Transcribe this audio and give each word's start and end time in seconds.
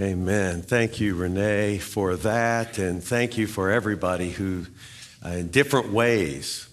Amen. 0.00 0.62
Thank 0.62 1.00
you, 1.00 1.14
Renee, 1.14 1.76
for 1.76 2.16
that. 2.16 2.78
And 2.78 3.04
thank 3.04 3.36
you 3.36 3.46
for 3.46 3.70
everybody 3.70 4.30
who, 4.30 4.64
uh, 5.22 5.30
in 5.30 5.48
different 5.48 5.92
ways, 5.92 6.66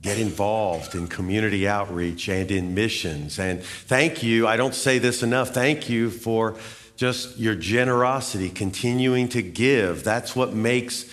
get 0.00 0.18
involved 0.18 0.94
in 0.94 1.06
community 1.06 1.68
outreach 1.68 2.26
and 2.30 2.50
in 2.50 2.74
missions. 2.74 3.38
And 3.38 3.62
thank 3.62 4.22
you, 4.22 4.46
I 4.46 4.56
don't 4.56 4.74
say 4.74 4.98
this 4.98 5.22
enough, 5.22 5.50
thank 5.50 5.90
you 5.90 6.08
for 6.08 6.56
just 6.96 7.38
your 7.38 7.54
generosity, 7.54 8.48
continuing 8.48 9.28
to 9.28 9.42
give. 9.42 10.02
That's 10.02 10.34
what 10.34 10.54
makes 10.54 11.04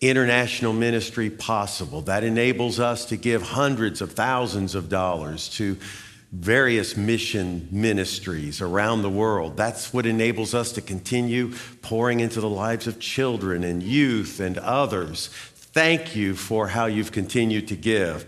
international 0.00 0.72
ministry 0.72 1.28
possible. 1.28 2.00
That 2.00 2.24
enables 2.24 2.80
us 2.80 3.04
to 3.06 3.18
give 3.18 3.42
hundreds 3.42 4.00
of 4.00 4.12
thousands 4.12 4.74
of 4.74 4.88
dollars 4.88 5.50
to 5.50 5.76
various 6.34 6.96
mission 6.96 7.68
ministries 7.70 8.60
around 8.60 9.02
the 9.02 9.10
world. 9.10 9.56
That's 9.56 9.94
what 9.94 10.04
enables 10.04 10.52
us 10.52 10.72
to 10.72 10.80
continue 10.80 11.54
pouring 11.80 12.18
into 12.18 12.40
the 12.40 12.48
lives 12.48 12.88
of 12.88 12.98
children 12.98 13.62
and 13.62 13.82
youth 13.82 14.40
and 14.40 14.58
others. 14.58 15.28
Thank 15.28 16.16
you 16.16 16.34
for 16.34 16.68
how 16.68 16.86
you've 16.86 17.12
continued 17.12 17.68
to 17.68 17.76
give. 17.76 18.26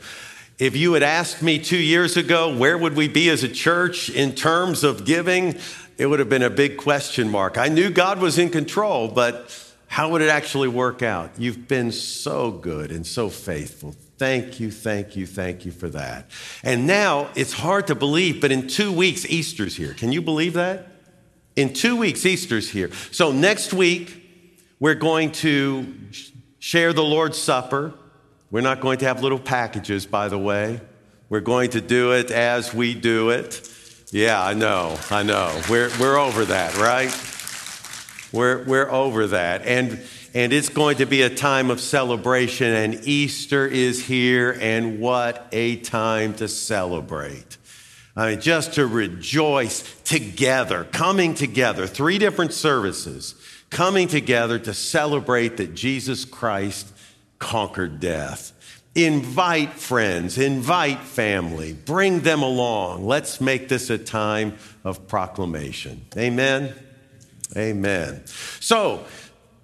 If 0.59 0.77
you 0.77 0.93
had 0.95 1.03
asked 1.03 1.43
me 1.43 1.59
two 1.59 1.77
years 1.77 2.17
ago, 2.17 2.57
where 2.57 2.79
would 2.79 2.95
we 2.95 3.09
be 3.09 3.29
as 3.29 3.43
a 3.43 3.49
church 3.49 4.09
in 4.09 4.35
terms 4.35 4.85
of 4.85 5.05
giving? 5.05 5.57
It 5.99 6.07
would 6.07 6.21
have 6.21 6.29
been 6.29 6.43
a 6.43 6.51
big 6.51 6.77
question 6.77 7.29
mark. 7.29 7.59
I 7.59 7.69
knew 7.69 7.91
God 7.91 8.21
was 8.21 8.39
in 8.39 8.51
control, 8.51 9.09
but 9.09 9.53
how 9.89 10.11
would 10.11 10.23
it 10.23 10.29
actually 10.29 10.69
work 10.69 11.03
out? 11.03 11.31
You've 11.39 11.67
been 11.67 11.91
so 11.91 12.53
good 12.53 12.93
and 12.93 13.05
so 13.07 13.31
faithful. 13.31 13.97
Thank 14.19 14.61
you, 14.61 14.71
thank 14.71 15.15
you, 15.15 15.27
thank 15.27 15.67
you 15.67 15.73
for 15.73 15.91
that. 15.91 16.31
And 16.63 16.87
now 16.87 17.29
it's 17.35 17.53
hard 17.53 17.89
to 17.89 17.95
believe, 17.95 18.41
but 18.41 18.51
in 18.51 18.67
two 18.67 18.91
weeks, 18.91 19.27
Easter's 19.27 19.77
here. 19.77 19.93
Can 19.93 20.11
you 20.11 20.23
believe 20.23 20.55
that? 20.55 20.89
In 21.55 21.75
two 21.75 21.97
weeks, 21.97 22.25
Easter's 22.25 22.71
here. 22.71 22.91
So 23.13 23.31
next 23.31 23.75
week, 23.75 24.23
we're 24.81 24.95
going 24.95 25.33
to 25.33 25.95
share 26.59 26.95
the 26.95 27.05
Lord's 27.05 27.37
Supper. 27.37 27.93
We're 28.51 28.63
not 28.63 28.81
going 28.81 28.99
to 28.99 29.05
have 29.05 29.23
little 29.23 29.39
packages, 29.39 30.07
by 30.07 30.29
the 30.29 30.39
way. 30.39 30.81
We're 31.29 31.41
going 31.41 31.71
to 31.71 31.81
do 31.81 32.13
it 32.13 32.31
as 32.31 32.73
we 32.73 32.95
do 32.95 33.31
it. 33.31 33.71
Yeah, 34.13 34.43
I 34.43 34.55
know, 34.55 34.99
I 35.11 35.25
know. 35.25 35.61
We're, 35.69 35.91
we're 36.01 36.17
over 36.17 36.47
that, 36.47 36.77
right? 36.77 37.13
We're, 38.33 38.65
we're 38.65 38.91
over 38.91 39.27
that. 39.29 39.63
And, 39.67 40.01
and 40.37 40.53
it's 40.53 40.69
going 40.69 40.99
to 40.99 41.07
be 41.07 41.23
a 41.23 41.35
time 41.35 41.71
of 41.71 41.81
celebration, 41.81 42.71
and 42.71 43.09
Easter 43.09 43.67
is 43.67 44.05
here, 44.05 44.55
and 44.61 45.01
what 45.01 45.49
a 45.51 45.77
time 45.77 46.35
to 46.35 46.47
celebrate. 46.47 47.57
I 48.15 48.33
mean, 48.33 48.43
just 48.43 48.75
to 48.75 48.87
rejoice 48.87 49.83
together, 50.03 50.85
coming 50.85 51.33
together, 51.33 51.87
three 51.87 52.19
different 52.19 52.53
services, 52.53 53.35
coming 53.71 54.09
together 54.09 54.59
to 54.59 54.75
celebrate 54.75 55.57
that 55.57 55.75
Jesus 55.75 56.27
Christ 56.27 56.93
conquered 57.39 57.99
death. 57.99 58.53
Invite 58.95 59.73
friends, 59.73 60.37
invite 60.37 61.01
family, 61.01 61.73
bring 61.73 62.21
them 62.21 62.43
along. 62.43 63.07
Let's 63.07 63.41
make 63.41 63.71
this 63.71 63.89
a 63.89 63.97
time 63.97 64.59
of 64.85 65.09
proclamation. 65.09 66.05
Amen. 66.15 66.75
Amen. 67.57 68.23
So, 68.61 69.07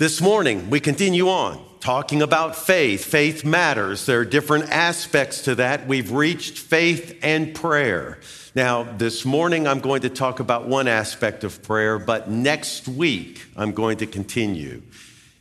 this 0.02 0.20
morning 0.20 0.68
we 0.68 0.80
continue 0.80 1.28
on 1.28 1.64
talking 1.78 2.22
about 2.22 2.56
faith. 2.56 3.04
Faith 3.04 3.44
matters. 3.44 4.04
There 4.04 4.18
are 4.18 4.24
different 4.24 4.68
aspects 4.68 5.42
to 5.42 5.54
that. 5.54 5.86
We've 5.86 6.10
reached 6.10 6.58
faith 6.58 7.20
and 7.22 7.54
prayer. 7.54 8.18
Now, 8.56 8.82
this 8.82 9.24
morning 9.24 9.68
I'm 9.68 9.78
going 9.78 10.02
to 10.02 10.08
talk 10.08 10.40
about 10.40 10.66
one 10.66 10.88
aspect 10.88 11.44
of 11.44 11.62
prayer, 11.62 12.00
but 12.00 12.28
next 12.28 12.88
week 12.88 13.44
I'm 13.54 13.70
going 13.70 13.98
to 13.98 14.06
continue. 14.08 14.82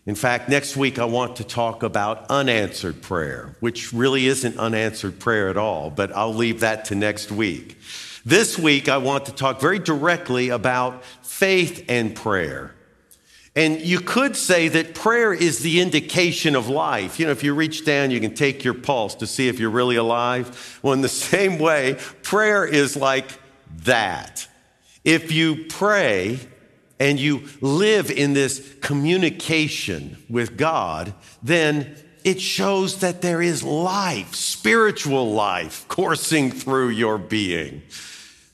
In 0.06 0.14
fact, 0.14 0.48
next 0.48 0.78
week 0.78 1.00
I 1.00 1.06
want 1.06 1.38
to 1.38 1.44
talk 1.44 1.82
about 1.82 2.30
unanswered 2.30 3.02
prayer, 3.02 3.56
which 3.62 3.92
really 3.92 4.28
isn't 4.28 4.60
unanswered 4.60 5.18
prayer 5.18 5.50
at 5.50 5.58
all, 5.58 5.90
but 5.90 6.16
I'll 6.16 6.36
leave 6.36 6.60
that 6.60 6.86
to 6.86 6.94
next 6.94 7.32
week. 7.32 7.80
This 8.28 8.60
week 8.60 8.90
I 8.90 8.98
want 8.98 9.26
to 9.26 9.32
talk 9.32 9.60
very 9.60 9.80
directly 9.80 10.50
about 10.50 11.04
faith 11.24 11.84
and 11.90 12.16
prayer. 12.16 12.76
And 13.56 13.82
you 13.82 14.00
could 14.00 14.38
say 14.38 14.70
that 14.70 14.96
prayer 14.96 15.34
is 15.34 15.60
the 15.60 15.82
indication 15.82 16.56
of 16.56 16.70
life. 16.70 17.20
You 17.20 17.26
know, 17.26 17.34
if 17.34 17.44
you 17.44 17.54
reach 17.54 17.84
down, 17.84 18.10
you 18.10 18.22
can 18.22 18.34
take 18.34 18.64
your 18.64 18.74
pulse 18.74 19.16
to 19.16 19.28
see 19.28 19.50
if 19.50 19.60
you're 19.60 19.70
really 19.70 19.98
alive. 19.98 20.80
Well, 20.82 20.94
in 20.94 21.02
the 21.02 21.10
same 21.10 21.60
way, 21.60 21.98
prayer 22.24 22.66
is 22.66 22.96
like 22.96 23.30
that. 23.84 24.48
If 25.04 25.32
you 25.32 25.66
pray 25.68 26.40
and 27.00 27.20
you 27.20 27.48
live 27.60 28.10
in 28.10 28.34
this 28.34 28.76
communication 28.80 30.18
with 30.30 30.56
God, 30.56 31.14
then 31.44 31.96
it 32.24 32.40
shows 32.40 33.00
that 33.00 33.22
there 33.22 33.42
is 33.42 33.64
life, 33.64 34.36
spiritual 34.36 35.34
life 35.34 35.88
coursing 35.88 36.52
through 36.52 36.90
your 36.90 37.18
being. 37.18 37.82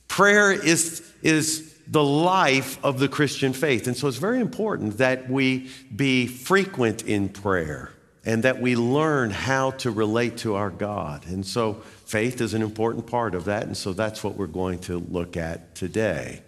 Prayer 0.08 0.50
is, 0.50 1.02
is 1.22 1.77
the 1.90 2.04
life 2.04 2.82
of 2.84 2.98
the 2.98 3.08
Christian 3.08 3.52
faith. 3.52 3.86
And 3.86 3.96
so 3.96 4.08
it's 4.08 4.18
very 4.18 4.40
important 4.40 4.98
that 4.98 5.30
we 5.30 5.70
be 5.94 6.26
frequent 6.26 7.02
in 7.04 7.28
prayer 7.28 7.90
and 8.24 8.42
that 8.42 8.60
we 8.60 8.76
learn 8.76 9.30
how 9.30 9.70
to 9.70 9.90
relate 9.90 10.36
to 10.38 10.54
our 10.54 10.70
God. 10.70 11.26
And 11.26 11.46
so 11.46 11.74
faith 12.04 12.40
is 12.42 12.52
an 12.52 12.62
important 12.62 13.06
part 13.06 13.34
of 13.34 13.46
that. 13.46 13.62
And 13.62 13.76
so 13.76 13.94
that's 13.94 14.22
what 14.22 14.36
we're 14.36 14.46
going 14.46 14.80
to 14.80 14.98
look 14.98 15.36
at 15.36 15.74
today. 15.74 16.42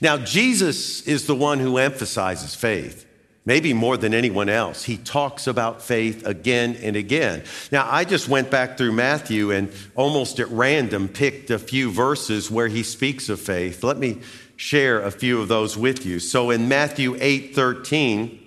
Now, 0.00 0.16
Jesus 0.16 1.02
is 1.02 1.26
the 1.26 1.34
one 1.34 1.58
who 1.58 1.76
emphasizes 1.76 2.54
faith. 2.54 3.04
Maybe 3.44 3.72
more 3.74 3.96
than 3.96 4.12
anyone 4.12 4.48
else. 4.48 4.82
He 4.82 4.96
talks 4.96 5.46
about 5.46 5.80
faith 5.80 6.26
again 6.26 6.76
and 6.82 6.96
again. 6.96 7.44
Now, 7.70 7.88
I 7.88 8.04
just 8.04 8.28
went 8.28 8.50
back 8.50 8.76
through 8.76 8.90
Matthew 8.92 9.52
and 9.52 9.70
almost 9.94 10.40
at 10.40 10.48
random 10.48 11.06
picked 11.06 11.50
a 11.50 11.58
few 11.58 11.92
verses 11.92 12.50
where 12.50 12.66
he 12.66 12.82
speaks 12.82 13.28
of 13.28 13.40
faith. 13.40 13.84
Let 13.84 13.98
me 13.98 14.18
share 14.56 15.00
a 15.02 15.10
few 15.10 15.40
of 15.40 15.48
those 15.48 15.76
with 15.76 16.04
you. 16.04 16.18
So 16.18 16.50
in 16.50 16.68
Matthew 16.68 17.16
8 17.20 17.54
13, 17.54 18.42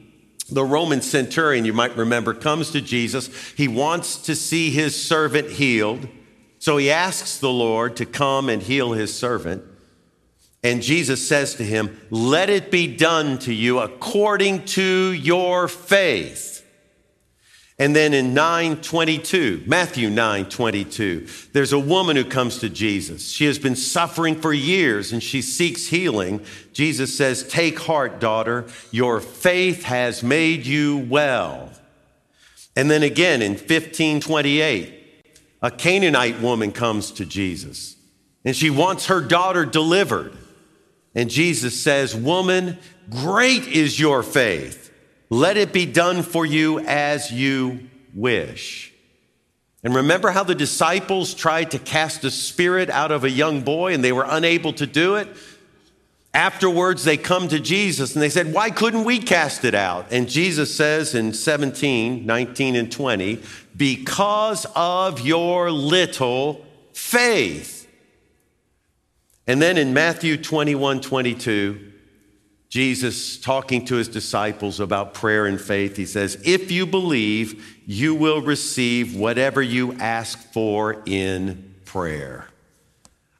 the 0.51 0.65
Roman 0.65 1.01
centurion, 1.01 1.65
you 1.65 1.73
might 1.73 1.95
remember, 1.95 2.33
comes 2.33 2.71
to 2.71 2.81
Jesus. 2.81 3.27
He 3.55 3.67
wants 3.67 4.17
to 4.23 4.35
see 4.35 4.71
his 4.71 5.01
servant 5.01 5.51
healed. 5.51 6.07
So 6.57 6.77
he 6.77 6.91
asks 6.91 7.37
the 7.37 7.51
Lord 7.51 7.95
to 7.97 8.05
come 8.05 8.49
and 8.49 8.61
heal 8.61 8.91
his 8.91 9.17
servant. 9.17 9.63
And 10.63 10.81
Jesus 10.81 11.25
says 11.25 11.55
to 11.55 11.63
him, 11.63 11.99
Let 12.09 12.49
it 12.49 12.69
be 12.69 12.87
done 12.95 13.39
to 13.39 13.53
you 13.53 13.79
according 13.79 14.65
to 14.65 15.11
your 15.13 15.67
faith. 15.67 16.58
And 17.79 17.95
then 17.95 18.13
in 18.13 18.33
922, 18.33 19.63
Matthew 19.65 20.09
922, 20.09 21.27
there's 21.53 21.71
a 21.71 21.79
woman 21.79 22.17
who 22.17 22.25
comes 22.25 22.57
to 22.59 22.69
Jesus. 22.69 23.31
She 23.31 23.45
has 23.45 23.57
been 23.57 23.77
suffering 23.77 24.35
for 24.35 24.51
years 24.51 25.13
and 25.13 25.23
she 25.23 25.41
seeks 25.41 25.87
healing. 25.87 26.43
Jesus 26.73 27.17
says, 27.17 27.47
Take 27.47 27.79
heart, 27.79 28.19
daughter, 28.19 28.67
your 28.91 29.21
faith 29.21 29.83
has 29.83 30.21
made 30.21 30.65
you 30.65 30.97
well. 30.97 31.71
And 32.75 32.91
then 32.91 33.01
again 33.01 33.41
in 33.41 33.53
1528, 33.53 34.93
a 35.61 35.71
Canaanite 35.71 36.41
woman 36.41 36.73
comes 36.73 37.11
to 37.11 37.25
Jesus 37.25 37.95
and 38.43 38.53
she 38.53 38.69
wants 38.69 39.05
her 39.05 39.21
daughter 39.21 39.65
delivered. 39.65 40.33
And 41.15 41.29
Jesus 41.29 41.81
says, 41.81 42.13
Woman, 42.13 42.77
great 43.09 43.67
is 43.67 43.97
your 43.97 44.21
faith. 44.21 44.88
Let 45.29 45.57
it 45.57 45.71
be 45.71 45.85
done 45.85 46.23
for 46.23 46.45
you 46.45 46.79
as 46.79 47.31
you 47.31 47.87
wish. 48.13 48.91
And 49.83 49.95
remember 49.95 50.31
how 50.31 50.43
the 50.43 50.55
disciples 50.55 51.33
tried 51.33 51.71
to 51.71 51.79
cast 51.79 52.23
a 52.23 52.31
spirit 52.31 52.89
out 52.89 53.11
of 53.11 53.23
a 53.23 53.29
young 53.29 53.61
boy 53.61 53.93
and 53.93 54.03
they 54.03 54.11
were 54.11 54.25
unable 54.27 54.73
to 54.73 54.85
do 54.85 55.15
it? 55.15 55.29
Afterwards, 56.33 57.05
they 57.05 57.17
come 57.17 57.47
to 57.47 57.59
Jesus 57.59 58.13
and 58.13 58.21
they 58.21 58.29
said, 58.29 58.53
Why 58.53 58.69
couldn't 58.69 59.03
we 59.03 59.19
cast 59.19 59.65
it 59.65 59.73
out? 59.73 60.07
And 60.11 60.27
Jesus 60.27 60.75
says 60.75 61.15
in 61.15 61.33
17, 61.33 62.25
19, 62.25 62.75
and 62.75 62.91
20, 62.91 63.41
Because 63.75 64.65
of 64.75 65.21
your 65.21 65.71
little 65.71 66.65
faith. 66.93 67.87
And 69.47 69.61
then 69.61 69.77
in 69.77 69.93
Matthew 69.93 70.37
21, 70.37 71.01
22, 71.01 71.88
Jesus 72.69 73.37
talking 73.37 73.83
to 73.85 73.95
his 73.95 74.07
disciples 74.07 74.79
about 74.79 75.15
prayer 75.15 75.47
and 75.47 75.59
faith, 75.59 75.97
he 75.97 76.05
says, 76.05 76.39
If 76.45 76.71
you 76.71 76.85
believe, 76.85 77.81
you 77.87 78.13
will 78.13 78.41
receive 78.41 79.15
whatever 79.15 79.61
you 79.61 79.93
ask 79.93 80.37
for 80.53 81.01
in 81.07 81.75
prayer. 81.85 82.47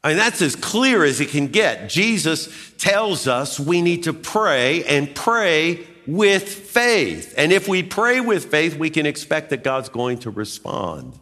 I 0.02 0.08
mean, 0.08 0.16
that's 0.16 0.42
as 0.42 0.56
clear 0.56 1.04
as 1.04 1.20
it 1.20 1.28
can 1.28 1.46
get. 1.46 1.88
Jesus 1.88 2.72
tells 2.78 3.28
us 3.28 3.60
we 3.60 3.82
need 3.82 4.04
to 4.04 4.12
pray 4.12 4.82
and 4.84 5.14
pray 5.14 5.86
with 6.06 6.48
faith. 6.48 7.34
And 7.36 7.52
if 7.52 7.68
we 7.68 7.84
pray 7.84 8.20
with 8.20 8.46
faith, 8.46 8.76
we 8.76 8.90
can 8.90 9.06
expect 9.06 9.50
that 9.50 9.62
God's 9.62 9.90
going 9.90 10.18
to 10.20 10.30
respond. 10.30 11.18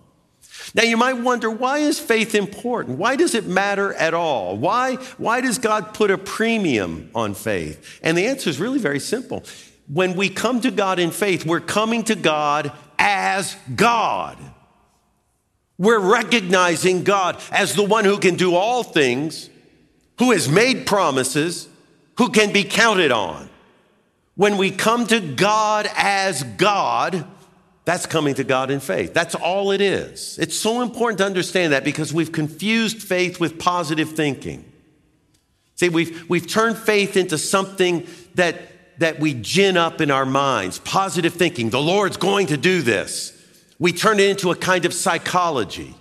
Now, 0.75 0.83
you 0.83 0.97
might 0.97 1.15
wonder 1.15 1.51
why 1.51 1.79
is 1.79 1.99
faith 1.99 2.35
important? 2.35 2.99
Why 2.99 3.17
does 3.17 3.35
it 3.35 3.47
matter 3.47 3.95
at 3.95 4.15
all? 4.15 4.57
Why, 4.57 4.97
why 5.17 5.41
does 5.41 5.59
God 5.59 5.95
put 5.95 6.11
a 6.11 6.19
premium 6.19 7.11
on 7.15 7.35
faith? 7.35 8.01
And 8.03 8.17
the 8.17 8.27
answer 8.27 8.51
is 8.51 8.61
really 8.61 8.79
very 8.79 9.01
simple. 9.01 9.45
When 9.89 10.15
we 10.15 10.29
come 10.29 10.61
to 10.61 10.71
God 10.71 10.99
in 10.99 11.11
faith, 11.11 11.47
we're 11.47 11.61
coming 11.61 12.05
to 12.05 12.15
God 12.15 12.73
as 12.99 13.57
God. 13.75 14.37
We're 15.79 16.01
recognizing 16.01 17.05
God 17.05 17.41
as 17.51 17.75
the 17.75 17.85
one 17.85 18.05
who 18.05 18.19
can 18.19 18.35
do 18.35 18.55
all 18.55 18.83
things, 18.83 19.49
who 20.19 20.33
has 20.33 20.49
made 20.49 20.87
promises, 20.87 21.69
who 22.19 22.31
can 22.31 22.53
be 22.53 22.65
counted 22.65 23.13
on. 23.13 23.49
When 24.35 24.57
we 24.57 24.71
come 24.71 25.07
to 25.07 25.21
God 25.21 25.89
as 25.97 26.43
God, 26.43 27.25
that's 27.89 28.05
coming 28.05 28.35
to 28.35 28.45
God 28.45 28.71
in 28.71 28.81
faith. 28.81 29.15
That's 29.15 29.35
all 29.35 29.71
it 29.71 29.81
is. 29.81 30.39
It's 30.39 30.55
so 30.55 30.83
important 30.83 31.21
to 31.21 31.25
understand 31.25 31.73
that 31.73 31.85
because 31.85 32.13
we've 32.13 32.31
confused 32.31 33.03
faith 33.03 33.41
with 33.41 33.59
positive 33.59 34.11
thinking. 34.11 34.71
See, 35.77 35.89
we've, 35.89 36.29
we've 36.29 36.47
turned 36.47 36.77
faith 36.77 37.17
into 37.17 37.39
something 37.39 38.07
that, 38.35 39.01
that 39.01 39.21
we 39.21 39.33
gin 39.33 39.79
up 39.79 40.03
in 40.03 40.11
our 40.11 40.27
minds 40.27 40.81
positive 40.81 41.33
thinking. 41.33 41.71
The 41.71 41.81
Lord's 41.81 42.19
going 42.19 42.49
to 42.49 42.59
do 42.59 42.83
this. 42.83 43.33
We 43.79 43.95
turn 43.95 44.21
it 44.21 44.29
into 44.29 44.51
a 44.51 44.55
kind 44.55 44.85
of 44.85 44.93
psychology. 44.93 45.95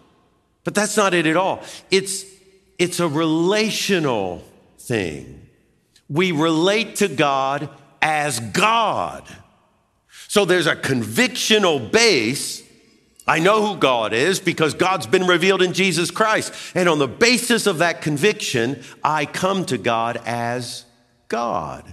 But 0.66 0.75
that's 0.75 0.98
not 0.98 1.13
it 1.13 1.25
at 1.25 1.38
all. 1.38 1.63
It's, 1.90 2.25
it's 2.78 3.00
a 3.00 3.07
relational 3.07 4.44
thing. 4.78 5.48
We 6.10 6.33
relate 6.33 6.98
to 6.98 7.07
God 7.07 7.69
as 8.01 8.42
God. 8.42 9.24
So 10.38 10.45
there's 10.45 10.68
a 10.68 10.75
convictional 10.75 11.92
base. 11.92 12.62
I 13.28 13.39
know 13.39 13.66
who 13.66 13.80
God 13.80 14.13
is 14.13 14.39
because 14.39 14.75
God's 14.75 15.07
been 15.07 15.25
revealed 15.25 15.63
in 15.63 15.74
Jesus 15.74 16.12
Christ. 16.12 16.54
And 16.75 16.88
on 16.88 17.00
the 17.00 17.07
basis 17.07 17.66
of 17.66 17.80
that 17.80 18.04
conviction, 18.04 18.84
I 19.04 19.25
come 19.25 19.66
to 19.66 19.80
God 19.80 20.22
as 20.28 20.86
God. 21.28 21.92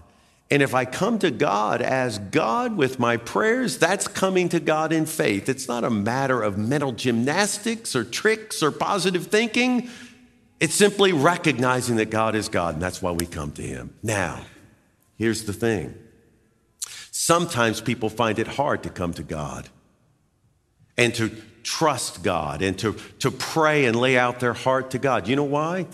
And 0.50 0.62
if 0.62 0.75
I 0.75 0.85
come 0.85 1.19
to 1.20 1.31
God 1.31 1.81
as 1.81 2.19
God 2.19 2.76
with 2.76 2.99
my 2.99 3.17
prayers, 3.17 3.79
that's 3.79 4.06
coming 4.06 4.50
to 4.50 4.61
God 4.61 4.93
in 4.93 5.06
faith. 5.06 5.49
It's 5.49 5.67
not 5.67 5.82
a 5.82 5.88
matter 5.88 6.43
of 6.43 6.58
mental 6.58 6.93
gymnastics 6.93 7.97
or 7.97 8.05
tricks 8.05 8.62
or 8.62 8.70
positive 8.70 9.29
thinking. 9.29 9.88
It's 10.61 10.75
simply 10.75 11.14
recognizing 11.14 11.97
that 11.97 12.11
God 12.11 12.35
is 12.35 12.50
God, 12.50 12.75
and 12.75 12.82
that's 12.82 13.00
why 13.00 13.12
we 13.12 13.25
come 13.25 13.52
to 13.52 13.62
Him. 13.62 13.94
Now, 14.02 14.44
here's 15.17 15.44
the 15.44 15.55
thing 15.55 15.94
Sometimes 17.26 17.81
people 17.81 18.11
find 18.11 18.38
it 18.38 18.47
hard 18.47 18.82
to 18.82 18.91
come 18.91 19.15
to 19.15 19.23
God 19.23 19.71
and 20.99 21.15
to 21.15 21.31
trust 21.62 22.23
God 22.23 22.61
and 22.61 22.79
to, 22.81 22.97
to 23.21 23.31
pray 23.31 23.87
and 23.87 23.99
lay 23.99 24.19
out 24.19 24.41
their 24.41 24.53
heart 24.53 24.91
to 24.91 24.99
God. 24.99 25.26
You 25.26 25.35
know 25.35 25.44
why? 25.44 25.87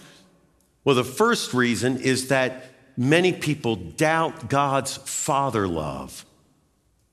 Well, 0.85 0.97
the 0.97 1.05
first 1.05 1.55
reason 1.55 1.99
is 1.99 2.27
that 2.31 2.65
many 2.97 3.33
people 3.33 3.77
doubt 3.77 4.49
God's 4.49 4.97
father 4.97 5.69
love, 5.69 6.27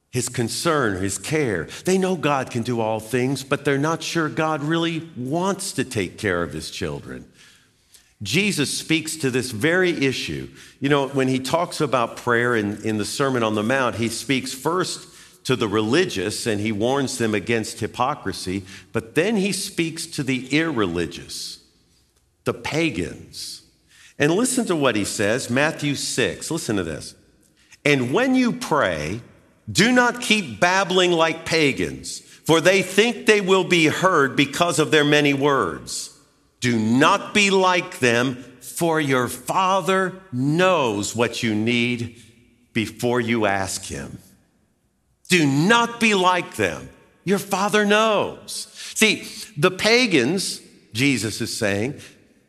his 0.09 0.29
concern, 0.29 0.99
his 0.99 1.19
care. 1.19 1.67
They 1.85 1.99
know 1.99 2.15
God 2.15 2.49
can 2.49 2.63
do 2.63 2.81
all 2.81 2.99
things, 2.99 3.43
but 3.43 3.65
they're 3.65 3.77
not 3.77 4.01
sure 4.01 4.29
God 4.29 4.63
really 4.63 5.07
wants 5.15 5.73
to 5.73 5.83
take 5.83 6.17
care 6.17 6.41
of 6.41 6.53
his 6.53 6.71
children. 6.71 7.31
Jesus 8.23 8.75
speaks 8.75 9.15
to 9.17 9.29
this 9.29 9.51
very 9.51 9.91
issue. 9.91 10.49
You 10.79 10.89
know, 10.89 11.07
when 11.09 11.27
he 11.27 11.39
talks 11.39 11.81
about 11.81 12.17
prayer 12.17 12.55
in, 12.55 12.81
in 12.83 12.97
the 12.97 13.05
Sermon 13.05 13.43
on 13.43 13.55
the 13.55 13.63
Mount, 13.63 13.95
he 13.95 14.09
speaks 14.09 14.53
first 14.53 15.07
to 15.43 15.55
the 15.55 15.67
religious 15.67 16.47
and 16.47 16.59
he 16.59 16.71
warns 16.71 17.17
them 17.19 17.35
against 17.35 17.79
hypocrisy, 17.79 18.63
but 18.91 19.15
then 19.15 19.37
he 19.37 19.51
speaks 19.51 20.05
to 20.07 20.23
the 20.23 20.47
irreligious, 20.49 21.63
the 22.43 22.53
pagans. 22.53 23.61
And 24.19 24.31
listen 24.31 24.65
to 24.65 24.75
what 24.75 24.95
he 24.95 25.05
says, 25.05 25.49
Matthew 25.49 25.93
6. 25.93 26.49
Listen 26.49 26.75
to 26.77 26.83
this. 26.83 27.13
And 27.85 28.13
when 28.13 28.33
you 28.33 28.51
pray, 28.51 29.21
do 29.71 29.91
not 29.91 30.21
keep 30.21 30.59
babbling 30.59 31.11
like 31.11 31.45
pagans, 31.45 32.19
for 32.19 32.59
they 32.59 32.81
think 32.81 33.25
they 33.25 33.41
will 33.41 33.63
be 33.63 33.85
heard 33.85 34.35
because 34.35 34.79
of 34.79 34.89
their 34.89 35.05
many 35.05 35.33
words. 35.33 36.16
Do 36.59 36.77
not 36.77 37.33
be 37.33 37.49
like 37.49 37.99
them, 37.99 38.35
for 38.61 38.99
your 38.99 39.27
Father 39.27 40.19
knows 40.31 41.15
what 41.15 41.43
you 41.43 41.55
need 41.55 42.21
before 42.73 43.19
you 43.19 43.45
ask 43.45 43.83
Him. 43.83 44.19
Do 45.29 45.45
not 45.45 45.99
be 45.99 46.13
like 46.13 46.55
them. 46.55 46.89
Your 47.23 47.39
Father 47.39 47.85
knows. 47.85 48.67
See, 48.95 49.27
the 49.57 49.71
pagans, 49.71 50.61
Jesus 50.93 51.41
is 51.41 51.55
saying, 51.55 51.99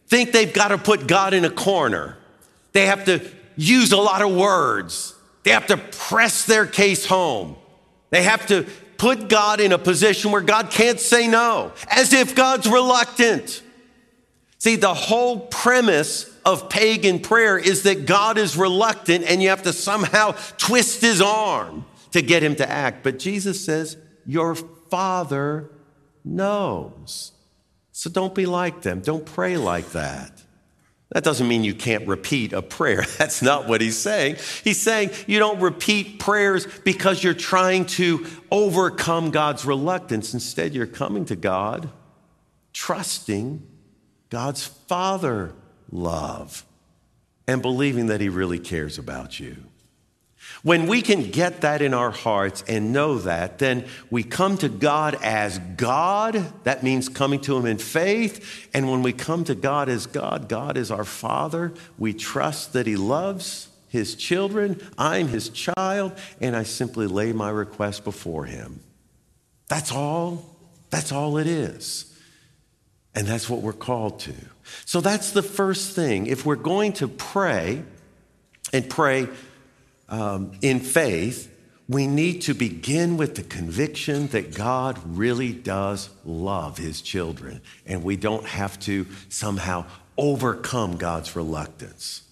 think 0.07 0.33
they've 0.33 0.53
got 0.53 0.69
to 0.69 0.79
put 0.79 1.07
God 1.07 1.35
in 1.35 1.45
a 1.45 1.51
corner. 1.51 2.17
They 2.73 2.87
have 2.87 3.05
to 3.07 3.21
use 3.57 3.93
a 3.93 3.97
lot 3.97 4.23
of 4.23 4.35
words. 4.35 5.15
They 5.43 5.51
have 5.51 5.67
to 5.67 5.77
press 5.77 6.45
their 6.47 6.67
case 6.67 7.07
home. 7.07 7.57
They 8.11 8.23
have 8.23 8.47
to 8.47 8.67
put 8.97 9.29
God 9.29 9.61
in 9.61 9.73
a 9.73 9.79
position 9.79 10.31
where 10.31 10.41
God 10.41 10.71
can't 10.71 11.01
say 11.01 11.27
no, 11.27 11.73
as 11.89 12.13
if 12.13 12.35
God's 12.35 12.67
reluctant. 12.67 13.63
See, 14.59 14.75
the 14.75 14.95
whole 14.95 15.39
premise 15.39 16.31
of 16.45 16.69
pagan 16.69 17.21
prayer 17.21 17.57
is 17.57 17.85
that 17.85 18.07
God 18.07 18.39
is 18.39 18.57
reluctant 18.57 19.25
and 19.25 19.41
you 19.41 19.51
have 19.51 19.63
to 19.63 19.73
somehow 19.73 20.33
twist 20.57 21.01
his 21.01 21.21
arm 21.21 21.85
to 22.11 22.23
get 22.23 22.43
him 22.43 22.57
to 22.57 22.69
act. 22.69 23.05
But 23.05 23.19
Jesus 23.21 23.65
says, 23.65 23.97
Your 24.27 24.57
Father 24.57 25.71
knows. 26.25 27.33
So 27.93 28.11
don't 28.11 28.35
be 28.35 28.47
like 28.47 28.83
them. 28.83 29.01
Don't 29.01 29.25
pray 29.25 29.57
like 29.57 29.93
that. 29.93 30.43
That 31.11 31.25
doesn't 31.25 31.49
mean 31.49 31.65
you 31.65 31.75
can't 31.75 32.07
repeat 32.07 32.53
a 32.53 32.61
prayer. 32.61 33.05
That's 33.19 33.43
not 33.43 33.67
what 33.67 33.81
he's 33.81 33.97
saying. 33.97 34.37
He's 34.65 34.81
saying 34.81 35.11
you 35.27 35.39
don't 35.39 35.61
repeat 35.61 36.19
prayers 36.19 36.67
because 36.85 37.23
you're 37.23 37.33
trying 37.35 37.87
to 37.87 38.27
overcome 38.51 39.31
God's 39.31 39.65
reluctance. 39.65 40.35
Instead, 40.35 40.75
you're 40.75 40.87
coming 40.87 41.25
to 41.27 41.37
God 41.37 41.91
trusting 42.73 43.67
God's 44.31 44.65
Father 44.65 45.53
love 45.91 46.65
and 47.47 47.63
believing 47.63 48.07
that 48.07 48.21
He 48.21 48.29
really 48.29 48.59
cares 48.59 48.99
about 48.99 49.41
you. 49.41 49.57
When 50.63 50.87
we 50.87 51.03
can 51.03 51.31
get 51.31 51.61
that 51.61 51.83
in 51.83 51.95
our 51.95 52.11
hearts 52.11 52.65
and 52.67 52.93
know 52.93 53.19
that, 53.19 53.59
then 53.59 53.87
we 54.11 54.23
come 54.23 54.57
to 54.59 54.69
God 54.69 55.17
as 55.23 55.59
God. 55.59 56.35
That 56.65 56.83
means 56.83 57.09
coming 57.09 57.41
to 57.43 57.57
Him 57.57 57.67
in 57.67 57.79
faith. 57.79 58.69
And 58.75 58.91
when 58.91 59.03
we 59.03 59.13
come 59.13 59.45
to 59.45 59.55
God 59.55 59.89
as 59.89 60.07
God, 60.07 60.49
God 60.49 60.77
is 60.77 60.91
our 60.91 61.05
Father. 61.05 61.73
We 61.99 62.13
trust 62.13 62.73
that 62.73 62.87
He 62.87 62.97
loves 62.97 63.69
His 63.89 64.15
children. 64.15 64.81
I'm 64.97 65.29
His 65.29 65.49
child. 65.51 66.13
And 66.41 66.57
I 66.57 66.63
simply 66.63 67.07
lay 67.07 67.33
my 67.33 67.51
request 67.51 68.05
before 68.05 68.45
Him. 68.45 68.81
That's 69.69 69.93
all. 69.93 70.57
That's 70.91 71.13
all 71.13 71.37
it 71.37 71.47
is. 71.47 72.08
And 73.19 73.27
that's 73.27 73.51
what 73.51 73.63
we're 73.63 73.73
called 73.73 74.21
to. 74.21 74.35
So 74.85 75.01
that's 75.01 75.33
the 75.33 75.43
first 75.43 75.97
thing. 75.97 76.29
If 76.29 76.47
we're 76.47 76.55
going 76.55 76.93
to 76.95 77.09
pray 77.09 77.83
and 78.73 78.89
pray 78.89 79.27
um, 80.09 80.53
in 80.63 80.79
faith, 80.79 81.53
we 81.89 82.07
need 82.07 82.43
to 82.43 82.55
begin 82.55 83.17
with 83.17 83.35
the 83.35 83.43
conviction 83.43 84.29
that 84.29 84.55
God 84.55 85.01
really 85.05 85.53
does 85.53 86.11
love 86.25 86.79
his 86.79 87.03
children, 87.03 87.61
and 87.87 88.05
we 88.05 88.15
don't 88.15 88.47
have 88.47 88.79
to 88.83 89.05
somehow 89.29 89.87
overcome 90.17 90.97
God's 90.97 91.35
reluctance. 91.35 92.23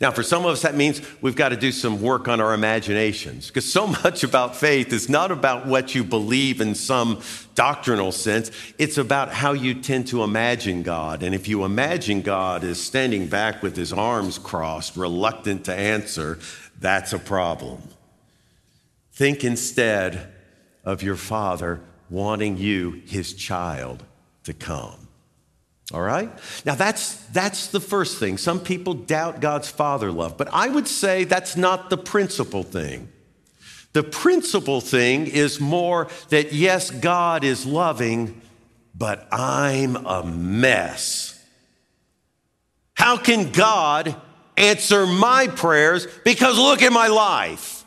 Now, 0.00 0.12
for 0.12 0.22
some 0.22 0.44
of 0.44 0.52
us, 0.52 0.62
that 0.62 0.76
means 0.76 1.02
we've 1.20 1.34
got 1.34 1.48
to 1.48 1.56
do 1.56 1.72
some 1.72 2.00
work 2.00 2.28
on 2.28 2.40
our 2.40 2.54
imaginations 2.54 3.48
because 3.48 3.70
so 3.70 3.86
much 4.04 4.22
about 4.22 4.54
faith 4.54 4.92
is 4.92 5.08
not 5.08 5.32
about 5.32 5.66
what 5.66 5.94
you 5.94 6.04
believe 6.04 6.60
in 6.60 6.76
some 6.76 7.20
doctrinal 7.56 8.12
sense. 8.12 8.52
It's 8.78 8.96
about 8.96 9.32
how 9.32 9.52
you 9.52 9.74
tend 9.74 10.06
to 10.08 10.22
imagine 10.22 10.84
God. 10.84 11.24
And 11.24 11.34
if 11.34 11.48
you 11.48 11.64
imagine 11.64 12.22
God 12.22 12.62
as 12.62 12.80
standing 12.80 13.26
back 13.26 13.60
with 13.60 13.74
his 13.74 13.92
arms 13.92 14.38
crossed, 14.38 14.96
reluctant 14.96 15.64
to 15.64 15.74
answer, 15.74 16.38
that's 16.78 17.12
a 17.12 17.18
problem. 17.18 17.82
Think 19.12 19.42
instead 19.42 20.32
of 20.84 21.02
your 21.02 21.16
father 21.16 21.80
wanting 22.08 22.56
you, 22.56 23.02
his 23.04 23.34
child, 23.34 24.04
to 24.44 24.52
come. 24.54 25.07
All 25.92 26.02
right? 26.02 26.30
Now 26.66 26.74
that's 26.74 27.14
that's 27.28 27.68
the 27.68 27.80
first 27.80 28.18
thing. 28.18 28.36
Some 28.36 28.60
people 28.60 28.92
doubt 28.94 29.40
God's 29.40 29.70
father 29.70 30.12
love, 30.12 30.36
but 30.36 30.48
I 30.52 30.68
would 30.68 30.86
say 30.86 31.24
that's 31.24 31.56
not 31.56 31.88
the 31.88 31.96
principal 31.96 32.62
thing. 32.62 33.08
The 33.94 34.02
principal 34.02 34.82
thing 34.82 35.26
is 35.26 35.60
more 35.60 36.08
that 36.28 36.52
yes, 36.52 36.90
God 36.90 37.42
is 37.42 37.64
loving, 37.64 38.40
but 38.94 39.26
I'm 39.32 39.96
a 39.96 40.24
mess. 40.24 41.42
How 42.92 43.16
can 43.16 43.50
God 43.50 44.14
answer 44.58 45.06
my 45.06 45.46
prayers 45.46 46.06
because 46.24 46.58
look 46.58 46.82
at 46.82 46.92
my 46.92 47.06
life? 47.06 47.84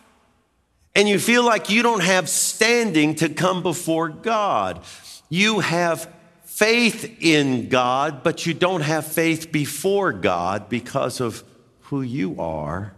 And 0.96 1.08
you 1.08 1.20
feel 1.20 1.43
like 1.43 1.70
you 1.70 1.84
don't 1.84 2.03
have 2.03 2.27
standing 2.27 3.15
to 3.15 3.29
come 3.29 3.62
before 3.62 4.10
God. 4.10 4.81
You 5.29 5.60
have 5.60 6.12
faith 6.62 7.18
in 7.22 7.70
God, 7.70 8.22
but 8.22 8.46
you 8.46 8.53
don't 8.53 8.82
have 8.82 9.08
faith 9.08 9.51
before 9.51 10.13
God 10.13 10.70
because 10.70 11.20
of 11.20 11.44
who 11.86 12.03
you 12.03 12.39
are 12.39 12.94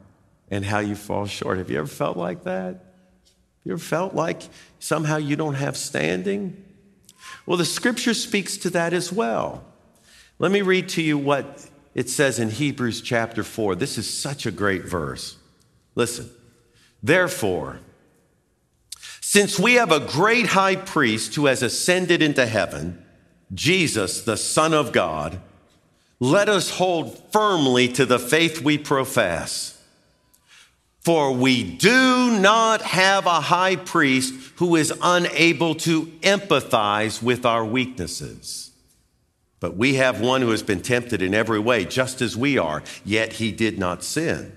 and 0.51 0.65
how 0.65 0.79
you 0.79 0.95
fall 0.95 1.25
short. 1.27 1.59
Have 1.59 1.71
you 1.71 1.77
ever 1.77 1.87
felt 1.87 2.17
like 2.17 2.43
that? 2.43 2.83
You 3.63 3.71
ever 3.71 3.81
felt 3.81 4.13
like 4.13 4.41
somehow 4.79 5.15
you 5.15 5.37
don't 5.37 5.53
have 5.53 5.77
standing? 5.77 6.61
Well, 7.45 7.55
the 7.55 7.63
scripture 7.63 8.13
speaks 8.13 8.57
to 8.57 8.69
that 8.71 8.91
as 8.91 9.13
well. 9.13 9.63
Let 10.39 10.51
me 10.51 10.61
read 10.61 10.89
to 10.89 11.01
you 11.01 11.17
what 11.17 11.65
it 11.95 12.09
says 12.09 12.39
in 12.39 12.49
Hebrews 12.49 12.99
chapter 12.99 13.45
4. 13.45 13.75
This 13.75 13.97
is 13.97 14.13
such 14.13 14.45
a 14.45 14.51
great 14.51 14.83
verse. 14.83 15.37
Listen, 15.95 16.29
therefore, 17.01 17.79
since 19.21 19.57
we 19.57 19.75
have 19.75 19.93
a 19.93 20.01
great 20.01 20.47
high 20.47 20.75
priest 20.75 21.35
who 21.35 21.45
has 21.45 21.63
ascended 21.63 22.21
into 22.21 22.45
heaven, 22.45 23.02
Jesus, 23.53 24.21
the 24.21 24.37
Son 24.37 24.73
of 24.73 24.91
God, 24.91 25.39
let 26.19 26.49
us 26.49 26.69
hold 26.71 27.31
firmly 27.31 27.87
to 27.89 28.05
the 28.05 28.19
faith 28.19 28.61
we 28.61 28.77
profess. 28.77 29.81
For 31.01 31.33
we 31.33 31.63
do 31.63 32.39
not 32.39 32.81
have 32.81 33.25
a 33.25 33.41
high 33.41 33.75
priest 33.75 34.33
who 34.55 34.77
is 34.77 34.93
unable 35.01 35.75
to 35.75 36.05
empathize 36.21 37.21
with 37.21 37.45
our 37.45 37.65
weaknesses. 37.65 38.71
But 39.59 39.75
we 39.75 39.95
have 39.95 40.21
one 40.21 40.41
who 40.41 40.51
has 40.51 40.63
been 40.63 40.81
tempted 40.81 41.21
in 41.21 41.33
every 41.33 41.59
way, 41.59 41.83
just 41.83 42.21
as 42.21 42.37
we 42.37 42.57
are, 42.57 42.83
yet 43.03 43.33
he 43.33 43.51
did 43.51 43.77
not 43.77 44.03
sin. 44.03 44.55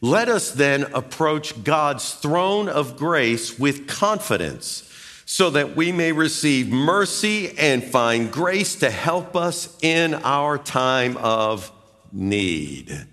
Let 0.00 0.28
us 0.28 0.50
then 0.50 0.84
approach 0.94 1.62
God's 1.64 2.14
throne 2.14 2.68
of 2.68 2.96
grace 2.96 3.58
with 3.58 3.86
confidence 3.86 4.88
so 5.32 5.48
that 5.48 5.74
we 5.74 5.90
may 5.92 6.12
receive 6.12 6.68
mercy 6.68 7.56
and 7.56 7.82
find 7.82 8.30
grace 8.30 8.74
to 8.74 8.90
help 8.90 9.34
us 9.34 9.78
in 9.80 10.12
our 10.12 10.58
time 10.58 11.16
of 11.16 11.72
need. 12.12 13.06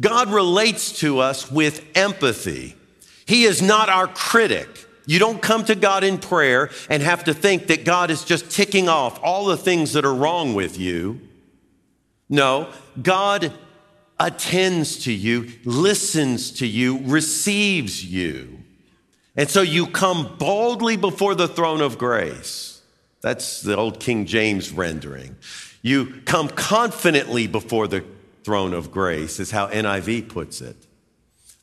God 0.00 0.32
relates 0.32 1.00
to 1.00 1.18
us 1.18 1.50
with 1.50 1.86
empathy. 1.94 2.74
He 3.26 3.44
is 3.44 3.60
not 3.60 3.90
our 3.90 4.06
critic. 4.06 4.66
You 5.04 5.18
don't 5.18 5.42
come 5.42 5.62
to 5.66 5.74
God 5.74 6.04
in 6.04 6.16
prayer 6.16 6.70
and 6.88 7.02
have 7.02 7.24
to 7.24 7.34
think 7.34 7.66
that 7.66 7.84
God 7.84 8.10
is 8.10 8.24
just 8.24 8.50
ticking 8.50 8.88
off 8.88 9.20
all 9.22 9.44
the 9.44 9.58
things 9.58 9.92
that 9.92 10.06
are 10.06 10.14
wrong 10.14 10.54
with 10.54 10.78
you. 10.78 11.20
No, 12.30 12.72
God 13.02 13.52
attends 14.18 15.04
to 15.04 15.12
you, 15.12 15.52
listens 15.66 16.50
to 16.52 16.66
you, 16.66 17.00
receives 17.04 18.02
you. 18.02 18.61
And 19.36 19.48
so 19.48 19.62
you 19.62 19.86
come 19.86 20.36
boldly 20.38 20.96
before 20.96 21.34
the 21.34 21.48
throne 21.48 21.80
of 21.80 21.98
grace. 21.98 22.82
That's 23.22 23.62
the 23.62 23.76
old 23.76 24.00
King 24.00 24.26
James 24.26 24.72
rendering. 24.72 25.36
You 25.80 26.20
come 26.24 26.48
confidently 26.48 27.46
before 27.46 27.88
the 27.88 28.04
throne 28.44 28.74
of 28.74 28.90
grace, 28.90 29.40
is 29.40 29.50
how 29.50 29.68
NIV 29.68 30.28
puts 30.28 30.60
it. 30.60 30.76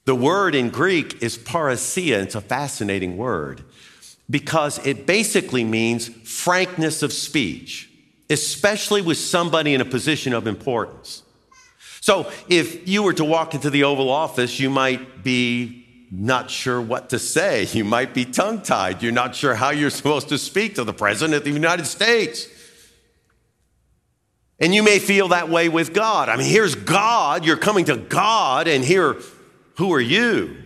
The 0.05 0.15
word 0.15 0.55
in 0.55 0.69
Greek 0.69 1.21
is 1.21 1.37
parrhesia. 1.37 2.23
It's 2.23 2.35
a 2.35 2.41
fascinating 2.41 3.17
word 3.17 3.63
because 4.29 4.85
it 4.85 5.05
basically 5.05 5.63
means 5.63 6.07
frankness 6.07 7.03
of 7.03 7.11
speech, 7.13 7.89
especially 8.29 9.01
with 9.01 9.17
somebody 9.17 9.73
in 9.73 9.81
a 9.81 9.85
position 9.85 10.33
of 10.33 10.47
importance. 10.47 11.23
So 12.01 12.31
if 12.47 12.87
you 12.87 13.03
were 13.03 13.13
to 13.13 13.25
walk 13.25 13.53
into 13.53 13.69
the 13.69 13.83
Oval 13.83 14.09
Office, 14.09 14.59
you 14.59 14.69
might 14.69 15.23
be 15.23 15.85
not 16.11 16.49
sure 16.49 16.81
what 16.81 17.09
to 17.09 17.19
say. 17.19 17.65
You 17.65 17.83
might 17.83 18.13
be 18.13 18.25
tongue 18.25 18.61
tied. 18.61 19.03
You're 19.03 19.11
not 19.11 19.35
sure 19.35 19.55
how 19.55 19.69
you're 19.69 19.89
supposed 19.89 20.29
to 20.29 20.37
speak 20.37 20.75
to 20.75 20.83
the 20.83 20.93
President 20.93 21.35
of 21.35 21.43
the 21.43 21.51
United 21.51 21.85
States. 21.85 22.47
And 24.59 24.75
you 24.75 24.83
may 24.83 24.99
feel 24.99 25.29
that 25.29 25.49
way 25.49 25.69
with 25.69 25.93
God. 25.93 26.27
I 26.27 26.35
mean, 26.35 26.49
here's 26.49 26.75
God. 26.75 27.45
You're 27.45 27.57
coming 27.57 27.85
to 27.85 27.95
God, 27.95 28.67
and 28.67 28.83
here, 28.83 29.17
who 29.77 29.93
are 29.93 30.01
you? 30.01 30.57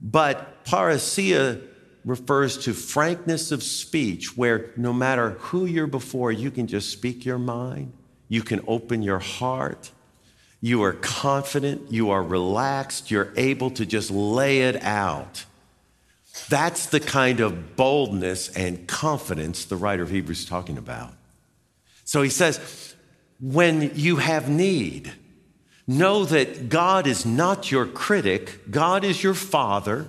But 0.00 0.64
parrhesia 0.64 1.60
refers 2.04 2.58
to 2.64 2.72
frankness 2.72 3.52
of 3.52 3.62
speech, 3.62 4.36
where 4.36 4.70
no 4.76 4.92
matter 4.92 5.30
who 5.30 5.66
you're 5.66 5.86
before, 5.86 6.32
you 6.32 6.50
can 6.50 6.66
just 6.66 6.90
speak 6.90 7.24
your 7.24 7.38
mind. 7.38 7.92
You 8.28 8.42
can 8.42 8.60
open 8.66 9.02
your 9.02 9.18
heart. 9.18 9.90
You 10.64 10.84
are 10.84 10.92
confident, 10.92 11.90
you 11.90 12.10
are 12.10 12.22
relaxed, 12.22 13.10
you're 13.10 13.32
able 13.36 13.70
to 13.72 13.84
just 13.84 14.12
lay 14.12 14.62
it 14.62 14.80
out. 14.82 15.44
That's 16.48 16.86
the 16.86 17.00
kind 17.00 17.40
of 17.40 17.74
boldness 17.76 18.48
and 18.56 18.86
confidence 18.86 19.64
the 19.64 19.76
writer 19.76 20.04
of 20.04 20.10
Hebrews 20.10 20.40
is 20.40 20.46
talking 20.46 20.78
about. 20.78 21.14
So 22.04 22.22
he 22.22 22.30
says, 22.30 22.94
when 23.40 23.90
you 23.96 24.16
have 24.16 24.48
need, 24.48 25.12
know 25.88 26.24
that 26.26 26.68
God 26.68 27.08
is 27.08 27.26
not 27.26 27.72
your 27.72 27.86
critic, 27.86 28.70
God 28.70 29.02
is 29.02 29.20
your 29.20 29.34
father 29.34 30.06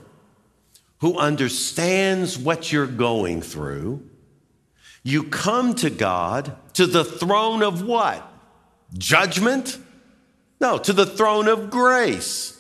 who 1.00 1.18
understands 1.18 2.38
what 2.38 2.72
you're 2.72 2.86
going 2.86 3.42
through. 3.42 4.08
You 5.02 5.24
come 5.24 5.74
to 5.76 5.90
God 5.90 6.56
to 6.74 6.86
the 6.86 7.04
throne 7.04 7.64
of 7.64 7.84
what? 7.84 8.32
Judgment? 8.94 9.80
No, 10.64 10.78
to 10.78 10.94
the 10.94 11.06
throne 11.06 11.50
of 11.50 11.70
grace 11.70 12.58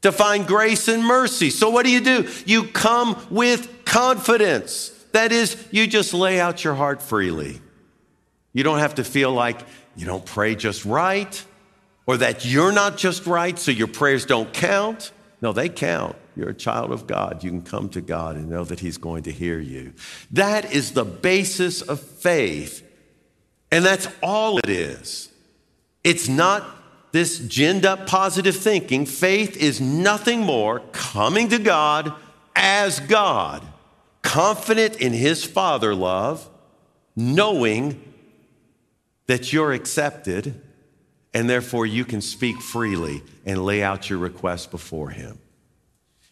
to 0.00 0.10
find 0.12 0.46
grace 0.46 0.88
and 0.88 1.04
mercy. 1.04 1.50
So, 1.50 1.68
what 1.68 1.84
do 1.84 1.92
you 1.92 2.00
do? 2.00 2.26
You 2.46 2.64
come 2.64 3.22
with 3.28 3.84
confidence. 3.84 4.88
That 5.12 5.30
is, 5.30 5.62
you 5.70 5.86
just 5.86 6.14
lay 6.14 6.40
out 6.40 6.64
your 6.64 6.74
heart 6.74 7.02
freely. 7.02 7.60
You 8.54 8.64
don't 8.64 8.78
have 8.78 8.94
to 8.94 9.04
feel 9.04 9.30
like 9.30 9.60
you 9.94 10.06
don't 10.06 10.24
pray 10.24 10.54
just 10.54 10.86
right 10.86 11.44
or 12.06 12.16
that 12.16 12.46
you're 12.46 12.72
not 12.72 12.96
just 12.96 13.26
right, 13.26 13.58
so 13.58 13.72
your 13.72 13.88
prayers 13.88 14.24
don't 14.24 14.50
count. 14.54 15.12
No, 15.42 15.52
they 15.52 15.68
count. 15.68 16.16
You're 16.34 16.48
a 16.48 16.54
child 16.54 16.92
of 16.92 17.06
God. 17.06 17.44
You 17.44 17.50
can 17.50 17.60
come 17.60 17.90
to 17.90 18.00
God 18.00 18.36
and 18.36 18.48
know 18.48 18.64
that 18.64 18.80
He's 18.80 18.96
going 18.96 19.24
to 19.24 19.32
hear 19.32 19.58
you. 19.58 19.92
That 20.30 20.72
is 20.72 20.92
the 20.92 21.04
basis 21.04 21.82
of 21.82 22.00
faith. 22.00 22.82
And 23.70 23.84
that's 23.84 24.08
all 24.22 24.56
it 24.56 24.70
is. 24.70 25.30
It's 26.02 26.26
not 26.26 26.77
this 27.18 27.40
ginned 27.40 27.84
up 27.84 28.06
positive 28.06 28.56
thinking, 28.56 29.04
faith 29.04 29.56
is 29.56 29.80
nothing 29.80 30.38
more 30.38 30.78
coming 30.92 31.48
to 31.48 31.58
God 31.58 32.12
as 32.54 33.00
God, 33.00 33.66
confident 34.22 35.00
in 35.00 35.12
His 35.12 35.42
Father 35.42 35.96
love, 35.96 36.48
knowing 37.16 38.00
that 39.26 39.52
you're 39.52 39.72
accepted, 39.72 40.62
and 41.34 41.50
therefore 41.50 41.86
you 41.86 42.04
can 42.04 42.20
speak 42.20 42.60
freely 42.60 43.24
and 43.44 43.64
lay 43.64 43.82
out 43.82 44.08
your 44.08 44.20
request 44.20 44.70
before 44.70 45.10
Him. 45.10 45.40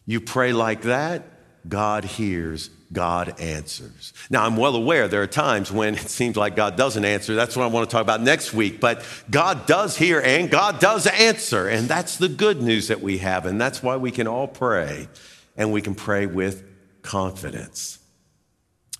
You 0.06 0.20
pray 0.20 0.52
like 0.52 0.82
that, 0.82 1.24
God 1.68 2.04
hears 2.04 2.70
God 2.92 3.40
answers. 3.40 4.12
Now, 4.30 4.44
I'm 4.44 4.56
well 4.56 4.76
aware 4.76 5.08
there 5.08 5.22
are 5.22 5.26
times 5.26 5.72
when 5.72 5.94
it 5.94 6.08
seems 6.08 6.36
like 6.36 6.54
God 6.54 6.76
doesn't 6.76 7.04
answer. 7.04 7.34
That's 7.34 7.56
what 7.56 7.64
I 7.64 7.66
want 7.66 7.88
to 7.88 7.92
talk 7.92 8.02
about 8.02 8.22
next 8.22 8.54
week. 8.54 8.80
But 8.80 9.04
God 9.30 9.66
does 9.66 9.96
hear 9.96 10.20
and 10.20 10.50
God 10.50 10.78
does 10.78 11.06
answer. 11.06 11.68
And 11.68 11.88
that's 11.88 12.16
the 12.16 12.28
good 12.28 12.62
news 12.62 12.88
that 12.88 13.00
we 13.00 13.18
have. 13.18 13.46
And 13.46 13.60
that's 13.60 13.82
why 13.82 13.96
we 13.96 14.10
can 14.10 14.28
all 14.28 14.46
pray 14.46 15.08
and 15.56 15.72
we 15.72 15.82
can 15.82 15.94
pray 15.94 16.26
with 16.26 16.64
confidence. 17.02 17.98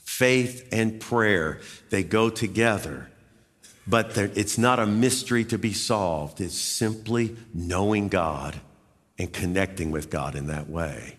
Faith 0.00 0.68
and 0.72 1.00
prayer, 1.00 1.60
they 1.90 2.02
go 2.02 2.30
together. 2.30 3.10
But 3.86 4.16
it's 4.16 4.58
not 4.58 4.80
a 4.80 4.86
mystery 4.86 5.44
to 5.44 5.58
be 5.58 5.72
solved. 5.72 6.40
It's 6.40 6.58
simply 6.58 7.36
knowing 7.54 8.08
God 8.08 8.60
and 9.16 9.32
connecting 9.32 9.92
with 9.92 10.10
God 10.10 10.34
in 10.34 10.48
that 10.48 10.68
way. 10.68 11.18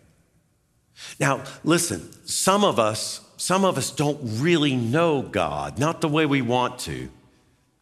Now, 1.20 1.44
listen, 1.64 2.12
some 2.28 2.64
of 2.64 2.80
us, 2.80 3.22
some 3.38 3.66
of 3.66 3.78
us 3.78 3.92
don't 3.92 4.20
really 4.24 4.76
know 4.76 5.22
God, 5.22 5.80
not 5.80 6.02
the 6.02 6.08
way 6.10 6.26
we 6.26 6.42
want 6.42 6.80
to. 6.80 7.10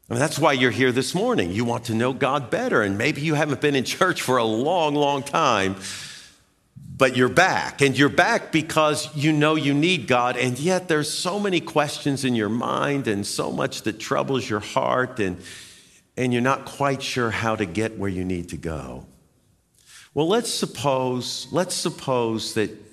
I 0.10 0.13
mean, 0.13 0.19
that's 0.19 0.38
why 0.38 0.53
you're 0.53 0.72
here 0.72 0.91
this 0.91 1.15
morning. 1.15 1.51
You 1.51 1.65
want 1.65 1.86
to 1.86 1.95
know 1.95 2.13
God 2.13 2.51
better, 2.51 2.84
and 2.84 2.98
maybe 2.98 3.22
you 3.22 3.34
haven't 3.34 3.60
been 3.60 3.75
in 3.75 3.84
church 3.84 4.22
for 4.22 4.38
a 4.38 4.43
long, 4.43 4.93
long 4.93 5.24
time, 5.24 5.77
but 6.98 7.17
you're 7.17 7.27
back. 7.27 7.81
And 7.81 7.98
you're 7.98 8.10
back 8.10 8.51
because 8.51 9.10
you 9.15 9.34
know 9.34 9.55
you 9.55 9.74
need 9.74 10.07
God, 10.07 10.38
and 10.38 10.60
yet 10.60 10.88
there's 10.88 11.10
so 11.10 11.39
many 11.39 11.60
questions 11.60 12.24
in 12.24 12.36
your 12.36 12.50
mind 12.50 13.07
and 13.07 13.25
so 13.25 13.51
much 13.51 13.81
that 13.84 14.00
troubles 14.00 14.48
your 14.48 14.60
heart, 14.60 15.19
and, 15.19 15.41
and 16.15 16.31
you're 16.31 16.41
not 16.41 16.65
quite 16.65 17.01
sure 17.01 17.31
how 17.31 17.55
to 17.55 17.65
get 17.65 17.98
where 17.98 18.10
you 18.10 18.24
need 18.24 18.50
to 18.50 18.57
go. 18.57 19.07
Well, 20.13 20.27
let's 20.27 20.53
suppose, 20.53 21.48
let's 21.51 21.74
suppose 21.74 22.53
that 22.53 22.85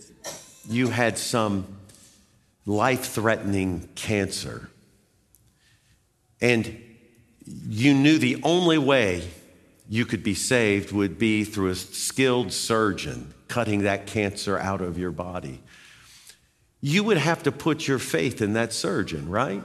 you 0.68 0.88
had 0.88 1.18
some 1.18 1.66
life 2.66 3.04
threatening 3.06 3.88
cancer, 3.94 4.70
and 6.40 6.80
you 7.46 7.94
knew 7.94 8.18
the 8.18 8.40
only 8.42 8.78
way 8.78 9.28
you 9.88 10.04
could 10.04 10.22
be 10.22 10.34
saved 10.34 10.92
would 10.92 11.18
be 11.18 11.44
through 11.44 11.68
a 11.68 11.74
skilled 11.74 12.52
surgeon 12.52 13.34
cutting 13.48 13.82
that 13.82 14.06
cancer 14.06 14.58
out 14.58 14.80
of 14.80 14.98
your 14.98 15.10
body. 15.10 15.60
You 16.80 17.04
would 17.04 17.18
have 17.18 17.42
to 17.42 17.52
put 17.52 17.86
your 17.86 17.98
faith 17.98 18.40
in 18.40 18.54
that 18.54 18.72
surgeon, 18.72 19.28
right? 19.28 19.62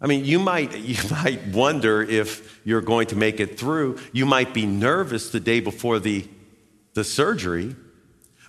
I 0.00 0.06
mean, 0.06 0.24
you 0.24 0.38
might, 0.38 0.76
you 0.78 0.96
might 1.10 1.46
wonder 1.48 2.02
if 2.02 2.60
you're 2.64 2.82
going 2.82 3.06
to 3.08 3.16
make 3.16 3.40
it 3.40 3.58
through. 3.58 3.98
You 4.12 4.26
might 4.26 4.54
be 4.54 4.66
nervous 4.66 5.30
the 5.30 5.40
day 5.40 5.60
before 5.60 5.98
the, 5.98 6.28
the 6.94 7.04
surgery. 7.04 7.74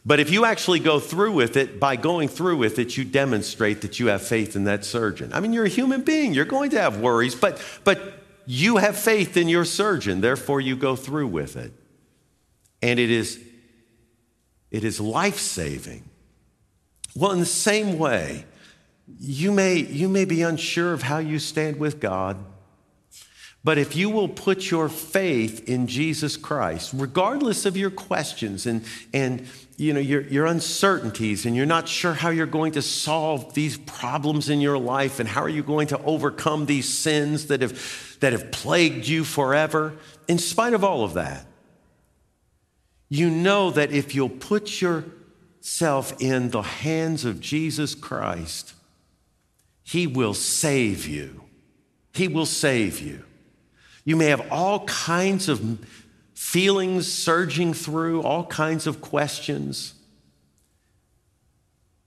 But 0.06 0.20
if 0.20 0.30
you 0.32 0.46
actually 0.46 0.80
go 0.80 1.00
through 1.00 1.34
with 1.34 1.58
it, 1.58 1.80
by 1.80 1.96
going 1.96 2.30
through 2.30 2.58
with 2.58 2.80
it, 2.80 2.98
you 2.98 3.04
demonstrate 3.04 3.82
that 3.82 4.00
you 4.00 4.08
have 4.08 4.22
faith 4.22 4.56
in 4.56 4.64
that 4.64 4.86
surgeon. 4.86 5.32
I 5.34 5.40
mean, 5.40 5.54
you're 5.54 5.66
a 5.66 5.70
human 5.70 6.04
being. 6.04 6.34
You're 6.34 6.46
going 6.46 6.70
to 6.72 6.82
have 6.82 7.00
worries, 7.00 7.36
but, 7.36 7.62
but 7.84 8.24
you 8.46 8.78
have 8.78 8.98
faith 8.98 9.36
in 9.36 9.50
your 9.50 9.66
surgeon. 9.66 10.22
Therefore, 10.22 10.62
you 10.62 10.76
go 10.76 10.96
through 10.96 11.28
with 11.28 11.58
it. 11.58 11.74
And 12.82 13.00
it 13.00 13.12
is, 13.12 13.44
it 14.72 14.84
is 14.84 15.02
life 15.02 15.38
saving. 15.38 16.10
Well, 17.14 17.32
in 17.32 17.40
the 17.40 17.46
same 17.46 17.98
way, 17.98 18.46
you 19.20 19.52
may, 19.52 19.76
you 19.76 20.08
may 20.08 20.26
be 20.26 20.44
unsure 20.44 20.94
of 20.94 21.04
how 21.04 21.18
you 21.18 21.40
stand 21.40 21.78
with 21.78 22.00
God, 22.00 22.38
but 23.64 23.78
if 23.78 23.96
you 23.96 24.10
will 24.10 24.30
put 24.30 24.72
your 24.72 24.88
faith 24.88 25.68
in 25.68 25.88
Jesus 25.88 26.38
Christ, 26.38 26.92
regardless 26.94 27.66
of 27.66 27.76
your 27.76 27.92
questions 27.92 28.66
and, 28.66 28.86
and 29.14 29.48
you 29.76 29.92
know, 29.92 30.00
your, 30.00 30.22
your 30.22 30.46
uncertainties, 30.46 31.46
and 31.46 31.56
you're 31.56 31.66
not 31.66 31.88
sure 31.88 32.14
how 32.14 32.30
you're 32.30 32.46
going 32.46 32.72
to 32.74 32.82
solve 32.82 33.54
these 33.54 33.78
problems 33.78 34.50
in 34.50 34.62
your 34.62 34.78
life 34.78 35.20
and 35.20 35.28
how 35.28 35.42
are 35.42 35.50
you 35.50 35.64
going 35.64 35.88
to 35.88 36.02
overcome 36.04 36.68
these 36.68 36.88
sins 36.88 37.48
that 37.48 37.62
have, 37.62 38.18
that 38.22 38.32
have 38.32 38.50
plagued 38.52 39.08
you 39.08 39.26
forever, 39.26 39.94
in 40.30 40.38
spite 40.38 40.74
of 40.74 40.84
all 40.86 41.04
of 41.04 41.16
that, 41.16 41.46
you 43.10 43.30
know 43.30 43.72
that 43.72 43.92
if 43.92 44.16
you'll 44.16 44.30
put 44.30 44.80
yourself 44.80 46.14
in 46.22 46.52
the 46.52 46.62
hands 46.62 47.26
of 47.26 47.42
Jesus 47.42 47.94
Christ, 47.94 48.74
he 49.84 50.08
will 50.08 50.34
save 50.34 51.08
you. 51.08 51.44
He 52.14 52.30
will 52.30 52.46
save 52.46 53.02
you. 53.02 53.26
You 54.10 54.16
may 54.16 54.30
have 54.30 54.52
all 54.52 54.86
kinds 54.86 55.50
of 55.50 55.86
feelings 56.34 57.14
surging 57.14 57.76
through, 57.76 58.24
all 58.24 58.44
kinds 58.44 58.88
of 58.88 59.02
questions. 59.02 59.94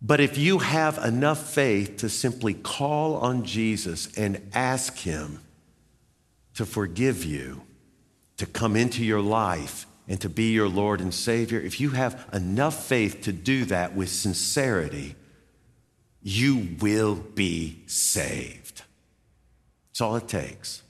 But 0.01 0.19
if 0.19 0.37
you 0.37 0.59
have 0.59 0.99
enough 0.99 1.55
faith 1.55 1.99
to 1.99 2.09
simply 2.09 2.55
call 2.55 3.19
on 3.19 3.45
Jesus 3.45 4.13
and 4.19 4.51
ask 4.53 4.97
Him 4.97 5.43
to 6.55 6.67
forgive 6.67 7.25
you, 7.25 7.63
to 8.37 8.47
come 8.47 8.75
into 8.75 9.05
your 9.05 9.23
life, 9.23 9.87
and 10.09 10.21
to 10.23 10.29
be 10.29 10.51
your 10.51 10.69
Lord 10.69 11.01
and 11.01 11.15
Savior, 11.15 11.61
if 11.61 11.81
you 11.81 11.91
have 11.91 12.29
enough 12.33 12.85
faith 12.85 13.21
to 13.23 13.33
do 13.33 13.65
that 13.67 13.95
with 13.95 14.09
sincerity, 14.09 15.15
you 16.21 16.71
will 16.81 17.15
be 17.15 17.85
saved. 17.87 18.83
That's 19.93 20.01
all 20.01 20.17
it 20.17 20.27
takes. 20.27 20.82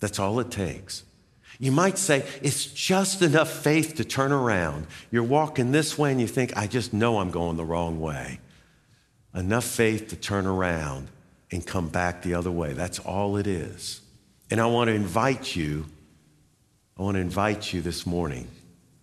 That's 0.00 0.18
all 0.18 0.40
it 0.40 0.50
takes. 0.50 1.04
You 1.58 1.72
might 1.72 1.98
say, 1.98 2.24
it's 2.40 2.66
just 2.66 3.20
enough 3.20 3.50
faith 3.50 3.96
to 3.96 4.04
turn 4.04 4.30
around. 4.30 4.86
You're 5.10 5.24
walking 5.24 5.72
this 5.72 5.98
way 5.98 6.12
and 6.12 6.20
you 6.20 6.28
think, 6.28 6.56
I 6.56 6.68
just 6.68 6.92
know 6.92 7.18
I'm 7.18 7.30
going 7.30 7.56
the 7.56 7.64
wrong 7.64 8.00
way. 8.00 8.38
Enough 9.34 9.64
faith 9.64 10.08
to 10.08 10.16
turn 10.16 10.46
around 10.46 11.08
and 11.50 11.66
come 11.66 11.88
back 11.88 12.22
the 12.22 12.34
other 12.34 12.50
way. 12.50 12.74
That's 12.74 13.00
all 13.00 13.36
it 13.36 13.46
is. 13.46 14.00
And 14.50 14.60
I 14.60 14.66
want 14.66 14.88
to 14.88 14.94
invite 14.94 15.56
you, 15.56 15.86
I 16.96 17.02
want 17.02 17.16
to 17.16 17.20
invite 17.20 17.72
you 17.72 17.82
this 17.82 18.06
morning 18.06 18.46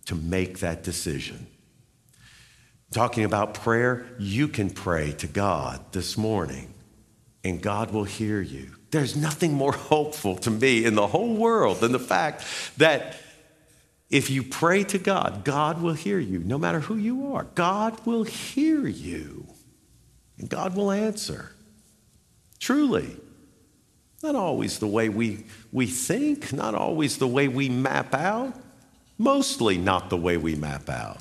to 0.06 0.14
make 0.14 0.60
that 0.60 0.82
decision. 0.82 1.46
Talking 2.90 3.24
about 3.24 3.54
prayer, 3.54 4.06
you 4.18 4.48
can 4.48 4.70
pray 4.70 5.12
to 5.12 5.26
God 5.26 5.80
this 5.92 6.16
morning 6.16 6.72
and 7.44 7.60
God 7.60 7.92
will 7.92 8.04
hear 8.04 8.40
you. 8.40 8.70
There's 8.96 9.14
nothing 9.14 9.52
more 9.52 9.72
hopeful 9.92 10.36
to 10.36 10.50
me 10.50 10.86
in 10.86 10.94
the 10.94 11.06
whole 11.06 11.34
world 11.34 11.80
than 11.80 11.92
the 11.92 11.98
fact 11.98 12.42
that 12.78 13.16
if 14.08 14.30
you 14.30 14.42
pray 14.42 14.84
to 14.84 14.96
God, 14.96 15.44
God 15.44 15.82
will 15.82 15.92
hear 15.92 16.18
you, 16.18 16.38
no 16.38 16.56
matter 16.56 16.80
who 16.80 16.96
you 16.96 17.34
are. 17.34 17.44
God 17.54 18.00
will 18.06 18.24
hear 18.24 18.86
you 18.86 19.48
and 20.38 20.48
God 20.48 20.74
will 20.74 20.90
answer. 20.90 21.52
Truly. 22.58 23.18
Not 24.22 24.34
always 24.34 24.78
the 24.78 24.86
way 24.86 25.10
we, 25.10 25.44
we 25.70 25.86
think, 25.86 26.54
not 26.54 26.74
always 26.74 27.18
the 27.18 27.28
way 27.28 27.48
we 27.48 27.68
map 27.68 28.14
out, 28.14 28.58
mostly 29.18 29.76
not 29.76 30.08
the 30.08 30.16
way 30.16 30.38
we 30.38 30.54
map 30.54 30.88
out. 30.88 31.20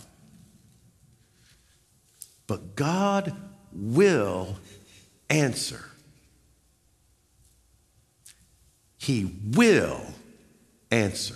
But 2.48 2.78
God 2.78 3.36
will 3.74 4.56
answer. 5.30 5.84
He 9.06 9.32
will 9.52 10.02
answer. 10.89 11.36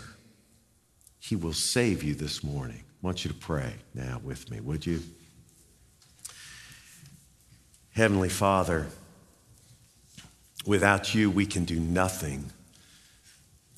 He 1.20 1.36
will 1.36 1.54
save 1.54 2.02
you 2.02 2.16
this 2.16 2.44
morning. 2.44 2.80
I 2.82 3.06
want 3.06 3.24
you 3.24 3.30
to 3.30 3.38
pray 3.38 3.74
now 3.94 4.20
with 4.24 4.50
me, 4.50 4.60
would 4.60 4.88
you? 4.88 5.04
Heavenly 7.92 8.30
Father, 8.30 8.88
without 10.66 11.14
you, 11.14 11.30
we 11.30 11.46
can 11.46 11.64
do 11.64 11.80
nothing. 11.80 12.52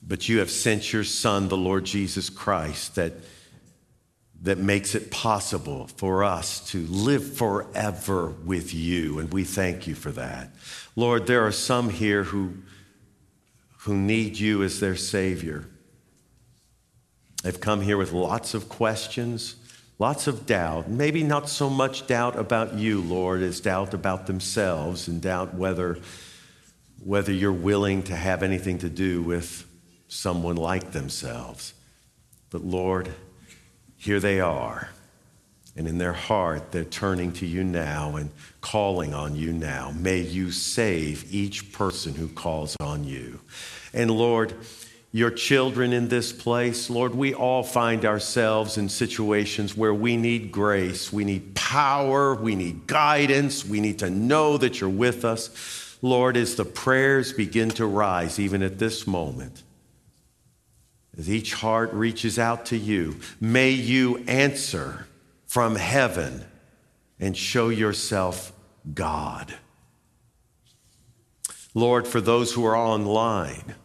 But 0.01 0.29
you 0.29 0.39
have 0.39 0.51
sent 0.51 0.93
your 0.93 1.03
Son, 1.03 1.49
the 1.49 1.57
Lord 1.57 1.83
Jesus 1.83 2.29
Christ, 2.29 2.95
that 2.95 3.11
that 4.43 4.57
makes 4.57 4.95
it 4.95 5.11
possible 5.11 5.87
for 5.97 6.23
us 6.23 6.65
to 6.71 6.79
live 6.87 7.35
forever 7.35 8.27
with 8.45 8.73
you. 8.73 9.19
And 9.19 9.33
we 9.33 9.43
thank 9.43 9.85
you 9.85 9.95
for 9.95 10.11
that. 10.13 10.49
Lord, 10.95 11.27
there 11.27 11.45
are 11.45 11.51
some 11.51 11.89
here 11.89 12.23
who, 12.23 12.53
who 13.83 13.95
need 13.95 14.37
you 14.37 14.61
as 14.61 14.79
their 14.79 14.95
Savior. 14.95 15.65
They've 17.43 17.59
come 17.59 17.81
here 17.81 17.97
with 17.97 18.11
lots 18.11 18.53
of 18.53 18.69
questions, 18.69 19.55
lots 19.97 20.27
of 20.27 20.45
doubt, 20.45 20.87
maybe 20.87 21.23
not 21.23 21.49
so 21.49 21.67
much 21.67 22.05
doubt 22.05 22.37
about 22.37 22.75
you, 22.75 23.01
Lord, 23.01 23.41
as 23.41 23.59
doubt 23.59 23.95
about 23.95 24.27
themselves 24.27 25.07
and 25.07 25.19
doubt 25.19 25.55
whether, 25.55 25.97
whether 27.03 27.31
you're 27.31 27.51
willing 27.51 28.03
to 28.03 28.15
have 28.15 28.43
anything 28.43 28.77
to 28.79 28.89
do 28.89 29.23
with 29.23 29.65
someone 30.07 30.57
like 30.57 30.91
themselves. 30.91 31.73
But 32.51 32.63
Lord, 32.63 33.11
here 33.97 34.19
they 34.19 34.39
are. 34.39 34.89
And 35.75 35.87
in 35.87 35.97
their 35.97 36.13
heart, 36.13 36.71
they're 36.71 36.83
turning 36.83 37.31
to 37.33 37.45
you 37.45 37.63
now 37.63 38.17
and 38.17 38.29
calling 38.59 39.13
on 39.13 39.35
you 39.35 39.53
now. 39.53 39.93
May 39.95 40.19
you 40.19 40.51
save 40.51 41.33
each 41.33 41.71
person 41.71 42.13
who 42.13 42.27
calls 42.27 42.75
on 42.81 43.05
you. 43.05 43.39
And 43.93 44.11
Lord, 44.11 44.53
your 45.13 45.31
children 45.31 45.91
in 45.91 46.07
this 46.07 46.31
place, 46.31 46.89
Lord, 46.89 47.15
we 47.15 47.33
all 47.33 47.63
find 47.63 48.05
ourselves 48.05 48.77
in 48.77 48.87
situations 48.89 49.75
where 49.75 49.93
we 49.93 50.15
need 50.15 50.51
grace, 50.51 51.11
we 51.11 51.25
need 51.25 51.53
power, 51.55 52.33
we 52.35 52.55
need 52.55 52.87
guidance, 52.87 53.65
we 53.65 53.81
need 53.81 53.99
to 53.99 54.09
know 54.09 54.57
that 54.57 54.79
you're 54.79 54.89
with 54.89 55.25
us. 55.25 55.97
Lord, 56.01 56.37
as 56.37 56.55
the 56.55 56.65
prayers 56.65 57.33
begin 57.33 57.69
to 57.71 57.85
rise, 57.85 58.39
even 58.39 58.63
at 58.63 58.79
this 58.79 59.05
moment, 59.05 59.63
as 61.17 61.29
each 61.29 61.53
heart 61.55 61.91
reaches 61.93 62.39
out 62.39 62.65
to 62.67 62.77
you, 62.77 63.17
may 63.39 63.71
you 63.71 64.23
answer 64.27 65.07
from 65.51 65.75
heaven 65.75 66.45
and 67.19 67.35
show 67.35 67.67
yourself 67.67 68.53
God. 68.93 69.53
Lord, 71.73 72.07
for 72.07 72.21
those 72.21 72.53
who 72.53 72.63
are 72.63 72.77
online, 72.77 73.75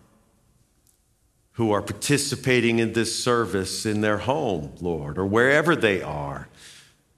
who 1.55 1.73
are 1.73 1.83
participating 1.83 2.79
in 2.79 2.93
this 2.93 3.21
service 3.21 3.85
in 3.85 4.01
their 4.01 4.19
home, 4.19 4.77
Lord, 4.81 5.19
or 5.19 5.27
wherever 5.27 5.75
they 5.75 6.01
are, 6.03 6.47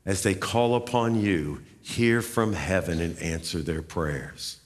as 0.06 0.22
they 0.22 0.34
call 0.34 0.74
upon 0.74 1.20
you, 1.20 1.60
hear 1.82 2.22
from 2.22 2.54
heaven 2.54 3.02
and 3.02 3.18
answer 3.18 3.58
their 3.58 3.82
prayers. 3.82 4.60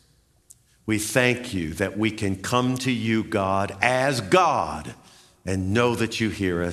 We 0.86 1.00
thank 1.00 1.52
you 1.52 1.74
that 1.74 1.98
we 1.98 2.12
can 2.12 2.36
come 2.36 2.76
to 2.76 2.92
you, 2.92 3.24
God, 3.24 3.76
as 3.82 4.20
God 4.20 4.94
and 5.44 5.74
know 5.74 5.96
that 5.96 6.20
you 6.20 6.30
hear 6.30 6.62
us. 6.62 6.70